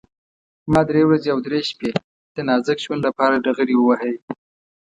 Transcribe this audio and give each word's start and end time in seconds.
ما 0.71 0.81
درې 0.89 1.01
ورځې 1.07 1.29
او 1.33 1.39
درې 1.47 1.59
شپې 1.69 1.89
د 2.35 2.37
نازک 2.47 2.77
ژوند 2.85 3.01
لپاره 3.07 3.41
ډغرې 3.45 3.75
ووهلې. 3.77 4.17